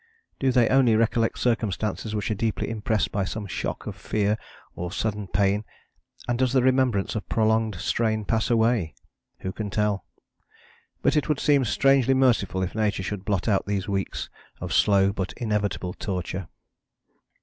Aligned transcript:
Do 0.39 0.51
they 0.51 0.67
only 0.67 0.95
recollect 0.95 1.37
circumstances 1.37 2.15
which 2.15 2.31
are 2.31 2.33
deeply 2.33 2.71
impressed 2.71 3.11
by 3.11 3.23
some 3.23 3.45
shock 3.45 3.85
of 3.85 3.95
fear 3.95 4.35
or 4.75 4.91
sudden 4.91 5.27
pain, 5.27 5.63
and 6.27 6.39
does 6.39 6.53
the 6.53 6.63
remembrance 6.63 7.13
of 7.13 7.29
prolonged 7.29 7.75
strain 7.75 8.25
pass 8.25 8.49
away? 8.49 8.95
Who 9.41 9.51
can 9.51 9.69
tell? 9.69 10.03
But 11.03 11.15
it 11.15 11.29
would 11.29 11.39
seem 11.39 11.65
strangely 11.65 12.15
merciful 12.15 12.63
if 12.63 12.73
nature 12.73 13.03
should 13.03 13.25
blot 13.25 13.47
out 13.47 13.67
these 13.67 13.87
weeks 13.87 14.27
of 14.59 14.73
slow 14.73 15.13
but 15.13 15.33
inevitable 15.37 15.93
torture." 15.93 16.47